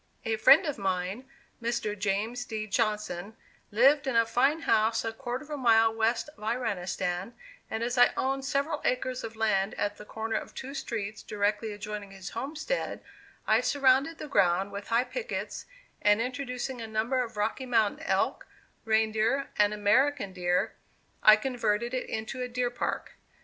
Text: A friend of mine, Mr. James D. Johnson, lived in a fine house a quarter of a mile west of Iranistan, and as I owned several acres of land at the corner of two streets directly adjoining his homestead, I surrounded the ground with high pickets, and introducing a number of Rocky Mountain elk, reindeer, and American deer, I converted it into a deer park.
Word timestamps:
A 0.25 0.35
friend 0.35 0.65
of 0.65 0.79
mine, 0.79 1.29
Mr. 1.61 1.95
James 1.95 2.43
D. 2.43 2.65
Johnson, 2.65 3.35
lived 3.69 4.07
in 4.07 4.15
a 4.15 4.25
fine 4.25 4.61
house 4.61 5.05
a 5.05 5.13
quarter 5.13 5.43
of 5.43 5.51
a 5.51 5.57
mile 5.57 5.93
west 5.93 6.27
of 6.29 6.43
Iranistan, 6.43 7.33
and 7.69 7.83
as 7.83 7.99
I 7.99 8.09
owned 8.17 8.43
several 8.43 8.81
acres 8.83 9.23
of 9.23 9.35
land 9.35 9.75
at 9.75 9.97
the 9.97 10.03
corner 10.05 10.37
of 10.37 10.55
two 10.55 10.73
streets 10.73 11.21
directly 11.21 11.71
adjoining 11.71 12.09
his 12.09 12.31
homestead, 12.31 13.03
I 13.45 13.61
surrounded 13.61 14.17
the 14.17 14.27
ground 14.27 14.71
with 14.71 14.87
high 14.87 15.03
pickets, 15.03 15.67
and 16.01 16.19
introducing 16.19 16.81
a 16.81 16.87
number 16.87 17.21
of 17.23 17.37
Rocky 17.37 17.67
Mountain 17.67 18.03
elk, 18.07 18.47
reindeer, 18.85 19.49
and 19.59 19.71
American 19.71 20.33
deer, 20.33 20.73
I 21.21 21.35
converted 21.35 21.93
it 21.93 22.09
into 22.09 22.41
a 22.41 22.47
deer 22.47 22.71
park. 22.71 23.11